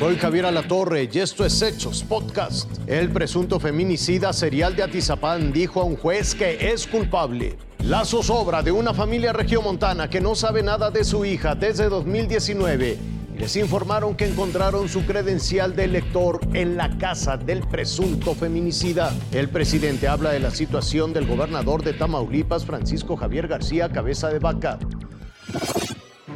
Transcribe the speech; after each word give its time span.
Soy 0.00 0.16
Javier 0.16 0.46
Alatorre 0.46 1.10
y 1.12 1.18
esto 1.18 1.44
es 1.44 1.60
Hechos 1.60 2.02
Podcast. 2.02 2.70
El 2.86 3.10
presunto 3.10 3.60
feminicida 3.60 4.32
serial 4.32 4.74
de 4.74 4.82
Atizapán 4.82 5.52
dijo 5.52 5.78
a 5.82 5.84
un 5.84 5.98
juez 5.98 6.34
que 6.34 6.72
es 6.72 6.86
culpable. 6.86 7.58
La 7.80 8.06
zozobra 8.06 8.62
de 8.62 8.72
una 8.72 8.94
familia 8.94 9.34
regiomontana 9.34 10.08
que 10.08 10.22
no 10.22 10.34
sabe 10.34 10.62
nada 10.62 10.90
de 10.90 11.04
su 11.04 11.26
hija 11.26 11.54
desde 11.54 11.90
2019 11.90 12.96
les 13.36 13.56
informaron 13.56 14.14
que 14.14 14.24
encontraron 14.24 14.88
su 14.88 15.04
credencial 15.04 15.76
de 15.76 15.84
elector 15.84 16.40
en 16.54 16.78
la 16.78 16.96
casa 16.96 17.36
del 17.36 17.60
presunto 17.68 18.34
feminicida. 18.34 19.14
El 19.32 19.50
presidente 19.50 20.08
habla 20.08 20.30
de 20.30 20.40
la 20.40 20.50
situación 20.50 21.12
del 21.12 21.26
gobernador 21.26 21.84
de 21.84 21.92
Tamaulipas, 21.92 22.64
Francisco 22.64 23.16
Javier 23.18 23.48
García 23.48 23.90
Cabeza 23.90 24.30
de 24.30 24.38
Vaca. 24.38 24.78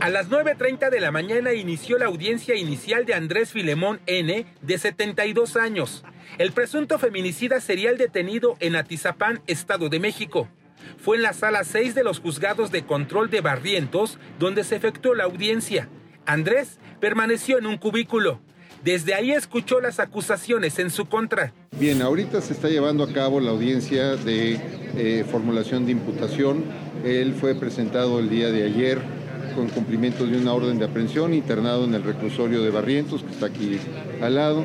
A 0.05 0.11
las 0.11 0.29
9.30 0.29 0.91
de 0.91 1.01
la 1.01 1.11
mañana 1.11 1.55
inició 1.55 1.97
la 1.97 2.05
audiencia 2.05 2.55
inicial 2.57 3.07
de 3.07 3.15
Andrés 3.15 3.53
Filemón 3.53 4.01
N., 4.05 4.45
de 4.61 4.79
72 4.79 5.57
años, 5.57 6.05
el 6.37 6.53
presunto 6.53 6.99
feminicida 6.99 7.59
serial 7.59 7.97
detenido 7.97 8.59
en 8.61 8.77
Atizapán, 8.77 9.41
Estado 9.47 9.89
de 9.89 10.01
México. 10.01 10.47
Fue 10.99 11.17
en 11.17 11.23
la 11.23 11.33
sala 11.33 11.65
6 11.65 11.95
de 11.95 12.05
los 12.05 12.21
juzgados 12.21 12.71
de 12.71 12.85
control 12.85 13.31
de 13.31 13.41
Barrientos 13.41 14.19
donde 14.39 14.63
se 14.65 14.77
efectuó 14.77 15.15
la 15.15 15.25
audiencia. 15.25 15.89
Andrés 16.27 16.81
permaneció 17.01 17.57
en 17.57 17.65
un 17.65 17.79
cubículo. 17.79 18.43
Desde 18.85 19.15
ahí 19.15 19.31
escuchó 19.31 19.81
las 19.81 20.01
acusaciones 20.01 20.79
en 20.79 20.91
su 20.91 21.07
contra. 21.07 21.55
Bien, 21.81 22.03
ahorita 22.03 22.43
se 22.43 22.53
está 22.53 22.69
llevando 22.69 23.05
a 23.05 23.13
cabo 23.15 23.41
la 23.41 23.53
audiencia 23.53 24.17
de 24.17 24.61
eh, 24.99 25.25
formulación 25.31 25.87
de 25.87 25.93
imputación. 25.93 26.63
Él 27.07 27.33
fue 27.33 27.55
presentado 27.55 28.19
el 28.19 28.29
día 28.29 28.51
de 28.51 28.65
ayer 28.65 29.24
con 29.55 29.69
cumplimiento 29.69 30.27
de 30.27 30.37
una 30.39 30.53
orden 30.53 30.79
de 30.79 30.87
aprehensión, 30.87 31.35
internado 31.35 31.85
en 31.85 31.95
el 31.95 32.03
reclusorio 32.03 32.63
de 32.63 32.71
Barrientos, 32.71 33.23
que 33.23 33.31
está 33.31 33.47
aquí 33.47 33.79
al 34.21 34.35
lado. 34.35 34.65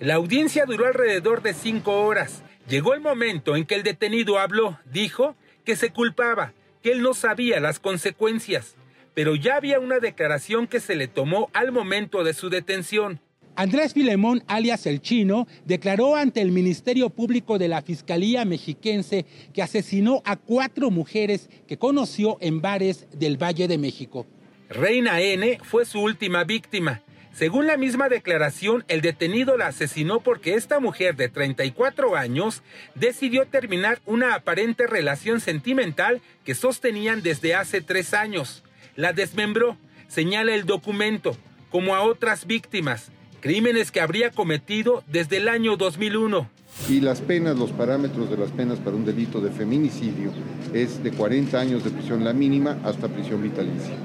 La 0.00 0.14
audiencia 0.14 0.66
duró 0.66 0.86
alrededor 0.86 1.42
de 1.42 1.54
cinco 1.54 2.04
horas. 2.04 2.42
Llegó 2.68 2.94
el 2.94 3.00
momento 3.00 3.56
en 3.56 3.66
que 3.66 3.74
el 3.74 3.82
detenido 3.82 4.38
habló, 4.38 4.78
dijo 4.90 5.36
que 5.64 5.76
se 5.76 5.90
culpaba, 5.90 6.52
que 6.82 6.92
él 6.92 7.02
no 7.02 7.14
sabía 7.14 7.60
las 7.60 7.78
consecuencias 7.78 8.76
pero 9.14 9.36
ya 9.36 9.56
había 9.56 9.78
una 9.78 10.00
declaración 10.00 10.66
que 10.66 10.80
se 10.80 10.96
le 10.96 11.08
tomó 11.08 11.48
al 11.52 11.72
momento 11.72 12.24
de 12.24 12.34
su 12.34 12.50
detención. 12.50 13.20
Andrés 13.56 13.94
Filemón, 13.94 14.42
alias 14.46 14.86
El 14.86 15.00
Chino, 15.00 15.46
declaró 15.64 16.16
ante 16.16 16.40
el 16.40 16.50
Ministerio 16.50 17.10
Público 17.10 17.58
de 17.58 17.68
la 17.68 17.82
Fiscalía 17.82 18.44
Mexiquense 18.44 19.26
que 19.52 19.62
asesinó 19.62 20.22
a 20.24 20.36
cuatro 20.36 20.90
mujeres 20.90 21.48
que 21.66 21.78
conoció 21.78 22.36
en 22.40 22.60
bares 22.60 23.06
del 23.12 23.40
Valle 23.40 23.68
de 23.68 23.78
México. 23.78 24.26
Reina 24.68 25.20
N 25.20 25.58
fue 25.62 25.84
su 25.84 26.00
última 26.00 26.44
víctima. 26.44 27.02
Según 27.32 27.66
la 27.66 27.76
misma 27.76 28.08
declaración, 28.08 28.84
el 28.88 29.00
detenido 29.00 29.56
la 29.56 29.68
asesinó 29.68 30.20
porque 30.20 30.54
esta 30.54 30.78
mujer 30.78 31.16
de 31.16 31.28
34 31.28 32.16
años 32.16 32.62
decidió 32.94 33.46
terminar 33.46 34.00
una 34.06 34.34
aparente 34.34 34.86
relación 34.86 35.40
sentimental 35.40 36.22
que 36.44 36.54
sostenían 36.54 37.22
desde 37.22 37.54
hace 37.54 37.80
tres 37.80 38.14
años 38.14 38.64
la 38.96 39.12
desmembró, 39.12 39.76
señala 40.08 40.54
el 40.54 40.66
documento, 40.66 41.36
como 41.70 41.94
a 41.94 42.02
otras 42.02 42.46
víctimas, 42.46 43.10
crímenes 43.44 43.92
que 43.92 44.00
habría 44.00 44.30
cometido 44.30 45.04
desde 45.06 45.36
el 45.36 45.48
año 45.48 45.76
2001. 45.76 46.48
Y 46.88 47.00
las 47.02 47.20
penas, 47.20 47.54
los 47.58 47.72
parámetros 47.72 48.30
de 48.30 48.38
las 48.38 48.50
penas 48.50 48.78
para 48.78 48.96
un 48.96 49.04
delito 49.04 49.38
de 49.42 49.50
feminicidio 49.50 50.32
es 50.72 51.04
de 51.04 51.10
40 51.12 51.60
años 51.60 51.84
de 51.84 51.90
prisión 51.90 52.24
la 52.24 52.32
mínima 52.32 52.78
hasta 52.84 53.06
prisión 53.06 53.42
vitalicia. 53.42 53.96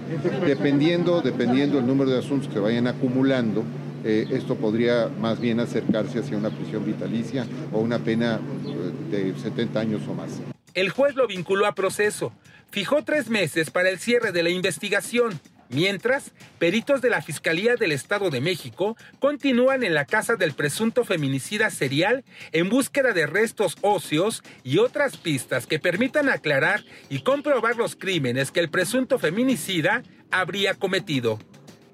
Dependiendo, 0.45 1.21
dependiendo 1.21 1.79
el 1.79 1.87
número 1.87 2.11
de 2.11 2.19
asuntos 2.19 2.53
que 2.53 2.59
vayan 2.59 2.87
acumulando, 2.87 3.63
eh, 4.03 4.27
esto 4.29 4.55
podría 4.55 5.07
más 5.07 5.39
bien 5.39 5.61
acercarse 5.61 6.19
hacia 6.19 6.35
una 6.35 6.49
prisión 6.49 6.85
vitalicia 6.85 7.47
o 7.71 7.79
una 7.79 7.99
pena 7.99 8.41
eh, 8.67 9.31
de 9.33 9.39
70 9.39 9.79
años 9.79 10.01
o 10.09 10.15
más. 10.15 10.31
El 10.73 10.89
juez 10.89 11.15
lo 11.15 11.27
vinculó 11.27 11.65
a 11.65 11.75
proceso, 11.75 12.33
fijó 12.71 13.05
tres 13.05 13.29
meses 13.29 13.71
para 13.71 13.89
el 13.89 13.99
cierre 13.99 14.33
de 14.33 14.43
la 14.43 14.49
investigación. 14.49 15.39
Mientras, 15.69 16.31
peritos 16.57 17.01
de 17.01 17.11
la 17.11 17.21
Fiscalía 17.21 17.75
del 17.75 17.91
Estado 17.91 18.31
de 18.31 18.41
México 18.41 18.97
continúan 19.19 19.83
en 19.83 19.93
la 19.93 20.05
casa 20.05 20.35
del 20.35 20.53
presunto 20.53 21.05
feminicida 21.05 21.69
serial 21.69 22.23
en 22.51 22.69
búsqueda 22.69 23.13
de 23.13 23.27
restos 23.27 23.77
óseos 23.81 24.41
y 24.63 24.79
otras 24.79 25.17
pistas 25.17 25.67
que 25.67 25.77
permitan 25.77 26.27
aclarar 26.27 26.83
y 27.09 27.19
comprobar 27.19 27.75
los 27.75 27.95
crímenes 27.95 28.49
que 28.49 28.61
el 28.61 28.69
presunto 28.69 29.19
feminicida 29.19 30.01
habría 30.31 30.73
cometido. 30.73 31.37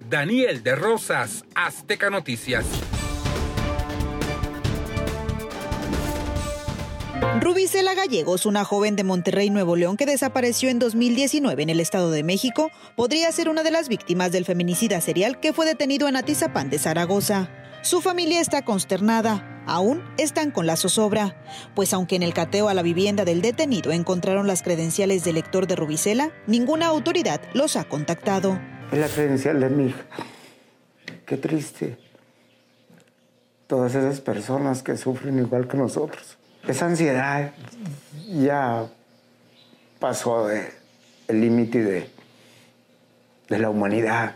Daniel 0.09 0.63
de 0.63 0.75
Rosas, 0.75 1.44
Azteca 1.53 2.09
Noticias. 2.09 2.66
Rubicela 7.41 7.94
Gallegos, 7.94 8.46
una 8.46 8.63
joven 8.63 8.96
de 8.96 9.03
Monterrey, 9.03 9.50
Nuevo 9.50 9.75
León, 9.75 9.97
que 9.97 10.06
desapareció 10.06 10.69
en 10.69 10.79
2019 10.79 11.63
en 11.63 11.69
el 11.69 11.79
Estado 11.79 12.09
de 12.09 12.23
México, 12.23 12.72
podría 12.96 13.31
ser 13.31 13.50
una 13.50 13.62
de 13.62 13.72
las 13.72 13.90
víctimas 13.90 14.31
del 14.31 14.46
feminicida 14.46 15.01
serial 15.01 15.40
que 15.40 15.51
fue 15.51 15.66
detenido 15.66 16.07
en 16.07 16.16
Atizapán 16.16 16.69
de 16.69 16.79
Zaragoza. 16.79 17.50
Su 17.81 18.01
familia 18.01 18.40
está 18.40 18.63
consternada. 18.63 19.63
Aún 19.68 20.01
están 20.18 20.51
con 20.51 20.66
la 20.66 20.78
zozobra, 20.78 21.44
pues 21.75 21.94
aunque 21.94 22.16
en 22.16 22.24
el 22.24 22.34
cateo 22.34 22.69
a 22.69 22.74
la 22.74 22.84
vivienda 22.84 23.25
del 23.25 23.41
detenido 23.41 23.91
encontraron 23.91 24.47
las 24.47 24.63
credenciales 24.63 25.24
del 25.24 25.35
lector 25.35 25.68
de 25.68 25.75
Rubicela, 25.75 26.31
ninguna 26.47 26.88
autoridad 26.88 27.41
los 27.53 27.75
ha 27.75 27.84
contactado. 27.84 28.59
Es 28.91 29.00
la 29.00 29.09
credencial 29.09 29.59
de 29.59 29.69
mi 29.69 29.88
hija. 29.88 30.06
Qué 31.25 31.38
triste. 31.38 31.97
Todas 33.68 33.94
esas 33.95 34.22
personas 34.22 34.84
que 34.84 34.95
sufren 34.95 35.40
igual 35.40 35.68
que 35.68 35.78
nosotros 35.78 36.38
esa 36.68 36.86
ansiedad 36.86 37.52
ya 38.28 38.88
pasó 40.00 40.50
el 40.50 41.42
límite 41.42 41.84
de, 41.84 42.09
de 43.50 43.59
la 43.59 43.70
humanidad. 43.70 44.36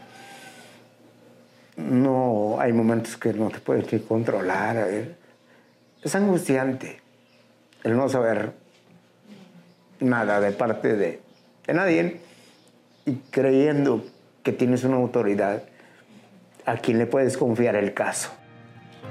No 1.78 2.58
hay 2.60 2.74
momentos 2.74 3.18
que 3.18 3.34
no 3.34 3.50
te 3.50 3.60
puedes 3.60 4.02
controlar. 4.04 5.16
Es 6.04 6.16
angustiante 6.16 7.02
el 7.84 7.96
no 7.96 8.10
saber 8.10 8.54
nada 10.00 10.40
de 10.40 10.52
parte 10.52 10.96
de, 10.96 11.22
de 11.66 11.74
nadie 11.74 12.22
y 13.06 13.16
creyendo 13.32 14.06
que 14.44 14.54
tienes 14.54 14.84
una 14.84 14.98
autoridad 14.98 15.64
a 16.66 16.78
quien 16.78 17.00
le 17.00 17.06
puedes 17.06 17.38
confiar 17.38 17.76
el 17.76 17.94
caso. 17.94 18.32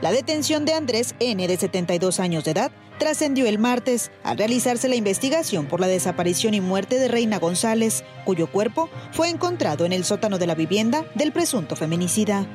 La 0.00 0.12
detención 0.12 0.64
de 0.64 0.74
Andrés 0.74 1.14
N., 1.18 1.46
de 1.46 1.56
72 1.56 2.20
años 2.20 2.44
de 2.44 2.52
edad, 2.52 2.70
trascendió 2.98 3.46
el 3.46 3.58
martes 3.58 4.10
al 4.22 4.38
realizarse 4.38 4.88
la 4.88 4.96
investigación 4.96 5.66
por 5.66 5.80
la 5.80 5.86
desaparición 5.86 6.54
y 6.54 6.60
muerte 6.60 6.98
de 6.98 7.08
Reina 7.08 7.38
González, 7.38 8.04
cuyo 8.24 8.50
cuerpo 8.50 8.88
fue 9.12 9.28
encontrado 9.28 9.84
en 9.84 9.92
el 9.92 10.04
sótano 10.04 10.38
de 10.38 10.46
la 10.46 10.54
vivienda 10.54 11.04
del 11.14 11.32
presunto 11.32 11.76
feminicida. 11.76 12.46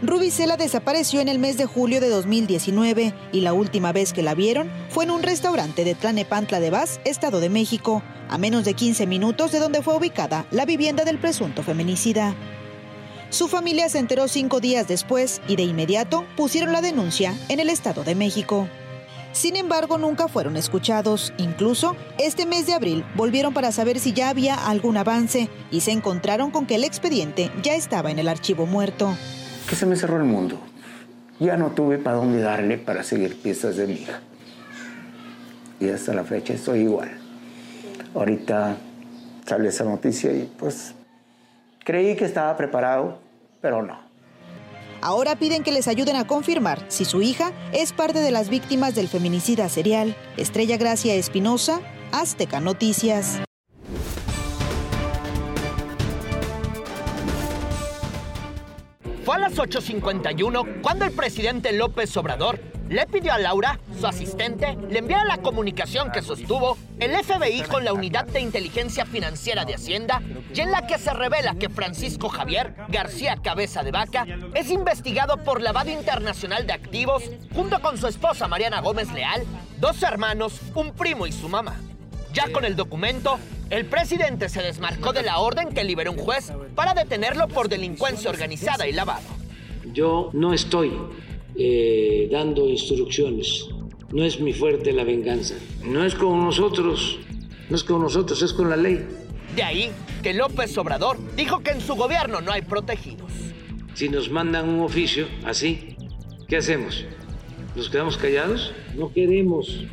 Rubicela 0.00 0.56
desapareció 0.56 1.20
en 1.20 1.28
el 1.28 1.40
mes 1.40 1.58
de 1.58 1.66
julio 1.66 2.00
de 2.00 2.08
2019 2.08 3.14
y 3.32 3.40
la 3.40 3.52
última 3.52 3.92
vez 3.92 4.12
que 4.12 4.22
la 4.22 4.34
vieron 4.34 4.70
fue 4.90 5.04
en 5.04 5.10
un 5.10 5.24
restaurante 5.24 5.84
de 5.84 5.96
Tlanepantla 5.96 6.60
de 6.60 6.70
Vaz, 6.70 7.00
Estado 7.04 7.40
de 7.40 7.48
México, 7.48 8.02
a 8.28 8.38
menos 8.38 8.64
de 8.64 8.74
15 8.74 9.08
minutos 9.08 9.50
de 9.50 9.58
donde 9.58 9.82
fue 9.82 9.96
ubicada 9.96 10.46
la 10.52 10.66
vivienda 10.66 11.04
del 11.04 11.18
presunto 11.18 11.64
feminicida. 11.64 12.36
Su 13.30 13.46
familia 13.46 13.90
se 13.90 13.98
enteró 13.98 14.26
cinco 14.26 14.58
días 14.58 14.88
después 14.88 15.42
y 15.46 15.56
de 15.56 15.62
inmediato 15.62 16.24
pusieron 16.34 16.72
la 16.72 16.80
denuncia 16.80 17.34
en 17.50 17.60
el 17.60 17.68
Estado 17.68 18.02
de 18.02 18.14
México. 18.14 18.68
Sin 19.32 19.54
embargo, 19.56 19.98
nunca 19.98 20.28
fueron 20.28 20.56
escuchados. 20.56 21.34
Incluso, 21.36 21.94
este 22.18 22.46
mes 22.46 22.66
de 22.66 22.72
abril 22.72 23.04
volvieron 23.14 23.52
para 23.52 23.70
saber 23.70 23.98
si 23.98 24.14
ya 24.14 24.30
había 24.30 24.54
algún 24.54 24.96
avance 24.96 25.50
y 25.70 25.80
se 25.80 25.92
encontraron 25.92 26.50
con 26.50 26.66
que 26.66 26.76
el 26.76 26.84
expediente 26.84 27.50
ya 27.62 27.74
estaba 27.74 28.10
en 28.10 28.18
el 28.18 28.28
archivo 28.28 28.64
muerto. 28.64 29.14
Que 29.68 29.76
se 29.76 29.84
me 29.84 29.96
cerró 29.96 30.16
el 30.16 30.24
mundo. 30.24 30.58
Ya 31.38 31.58
no 31.58 31.72
tuve 31.72 31.98
para 31.98 32.16
dónde 32.16 32.40
darle 32.40 32.78
para 32.78 33.04
seguir 33.04 33.36
piezas 33.40 33.76
de 33.76 33.86
mi 33.86 33.94
hija. 33.94 34.20
Y 35.80 35.90
hasta 35.90 36.14
la 36.14 36.24
fecha 36.24 36.54
estoy 36.54 36.80
igual. 36.80 37.10
Ahorita 38.14 38.76
sale 39.46 39.68
esa 39.68 39.84
noticia 39.84 40.32
y 40.32 40.50
pues 40.58 40.94
Creí 41.88 42.16
que 42.16 42.26
estaba 42.26 42.54
preparado, 42.58 43.18
pero 43.62 43.82
no. 43.82 43.98
Ahora 45.00 45.36
piden 45.36 45.62
que 45.62 45.72
les 45.72 45.88
ayuden 45.88 46.16
a 46.16 46.26
confirmar 46.26 46.84
si 46.88 47.06
su 47.06 47.22
hija 47.22 47.50
es 47.72 47.94
parte 47.94 48.18
de 48.18 48.30
las 48.30 48.50
víctimas 48.50 48.94
del 48.94 49.08
feminicida 49.08 49.70
serial. 49.70 50.14
Estrella 50.36 50.76
Gracia 50.76 51.14
Espinosa, 51.14 51.80
Azteca 52.12 52.60
Noticias. 52.60 53.40
a 59.38 59.38
las 59.38 59.56
8.51 59.56 60.82
cuando 60.82 61.04
el 61.04 61.12
presidente 61.12 61.72
López 61.72 62.16
Obrador 62.16 62.60
le 62.88 63.06
pidió 63.06 63.32
a 63.32 63.38
Laura, 63.38 63.78
su 63.98 64.06
asistente, 64.06 64.76
le 64.88 64.98
enviara 64.98 65.24
la 65.24 65.38
comunicación 65.38 66.10
que 66.10 66.22
sostuvo 66.22 66.78
el 66.98 67.12
FBI 67.12 67.62
con 67.62 67.84
la 67.84 67.92
Unidad 67.92 68.24
de 68.26 68.40
Inteligencia 68.40 69.04
Financiera 69.04 69.64
de 69.64 69.74
Hacienda 69.74 70.22
y 70.54 70.60
en 70.60 70.70
la 70.70 70.86
que 70.86 70.98
se 70.98 71.12
revela 71.12 71.54
que 71.54 71.68
Francisco 71.68 72.28
Javier 72.28 72.74
García 72.88 73.36
Cabeza 73.42 73.82
de 73.82 73.90
Vaca 73.90 74.26
es 74.54 74.70
investigado 74.70 75.36
por 75.44 75.60
lavado 75.60 75.90
internacional 75.90 76.66
de 76.66 76.72
activos 76.72 77.24
junto 77.54 77.80
con 77.80 77.98
su 77.98 78.06
esposa 78.06 78.48
Mariana 78.48 78.80
Gómez 78.80 79.12
Leal, 79.12 79.44
dos 79.78 80.02
hermanos, 80.02 80.60
un 80.74 80.92
primo 80.92 81.26
y 81.26 81.32
su 81.32 81.48
mamá. 81.48 81.76
Ya 82.32 82.50
con 82.52 82.64
el 82.64 82.76
documento, 82.76 83.38
el 83.70 83.84
presidente 83.84 84.48
se 84.48 84.62
desmarcó 84.62 85.12
de 85.12 85.22
la 85.22 85.38
orden 85.38 85.68
que 85.68 85.84
liberó 85.84 86.12
un 86.12 86.18
juez 86.18 86.52
para 86.74 86.94
detenerlo 86.94 87.48
por 87.48 87.68
delincuencia 87.68 88.30
organizada 88.30 88.86
y 88.86 88.92
lavado. 88.92 89.26
Yo 89.92 90.30
no 90.32 90.52
estoy 90.52 90.92
eh, 91.58 92.28
dando 92.30 92.68
instrucciones. 92.68 93.66
No 94.12 94.24
es 94.24 94.40
mi 94.40 94.52
fuerte 94.52 94.92
la 94.92 95.02
venganza. 95.02 95.56
No 95.84 96.04
es 96.04 96.14
con 96.14 96.44
nosotros, 96.44 97.18
no 97.68 97.76
es 97.76 97.82
con 97.82 98.00
nosotros, 98.00 98.40
es 98.42 98.52
con 98.52 98.70
la 98.70 98.76
ley. 98.76 99.04
De 99.56 99.62
ahí 99.64 99.90
que 100.22 100.34
López 100.34 100.78
Obrador 100.78 101.18
dijo 101.36 101.58
que 101.60 101.72
en 101.72 101.80
su 101.80 101.96
gobierno 101.96 102.40
no 102.40 102.52
hay 102.52 102.62
protegidos. 102.62 103.32
Si 103.94 104.08
nos 104.08 104.30
mandan 104.30 104.68
un 104.68 104.80
oficio 104.80 105.26
así, 105.44 105.96
¿qué 106.46 106.58
hacemos? 106.58 107.04
¿Nos 107.74 107.90
quedamos 107.90 108.16
callados? 108.16 108.72
No 108.94 109.12
queremos 109.12 109.84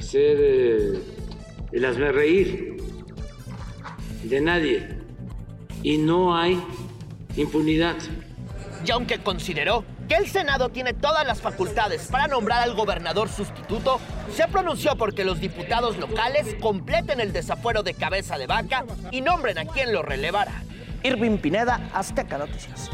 ser 0.00 0.36
eh, 0.40 0.98
el 1.72 1.84
hazme 1.86 2.12
reír 2.12 2.76
de 4.24 4.40
nadie. 4.42 4.88
Y 5.82 5.96
no 5.96 6.36
hay 6.36 6.60
impunidad. 7.36 7.96
Y 8.84 8.90
aunque 8.90 9.18
consideró 9.18 9.84
que 10.08 10.16
el 10.16 10.26
Senado 10.26 10.70
tiene 10.70 10.94
todas 10.94 11.26
las 11.26 11.40
facultades 11.40 12.08
para 12.10 12.26
nombrar 12.26 12.62
al 12.62 12.74
gobernador 12.74 13.28
sustituto, 13.28 14.00
se 14.34 14.48
pronunció 14.48 14.96
porque 14.96 15.24
los 15.24 15.38
diputados 15.38 15.98
locales 15.98 16.56
completen 16.60 17.20
el 17.20 17.32
desafuero 17.32 17.82
de 17.82 17.94
cabeza 17.94 18.38
de 18.38 18.46
vaca 18.46 18.84
y 19.10 19.20
nombren 19.20 19.58
a 19.58 19.66
quien 19.66 19.92
lo 19.92 20.02
relevará. 20.02 20.62
Irving 21.02 21.38
Pineda, 21.38 21.88
Azteca 21.92 22.38
Noticias. 22.38 22.90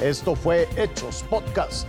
Esto 0.00 0.34
fue 0.34 0.68
Hechos 0.76 1.24
Podcast. 1.28 1.86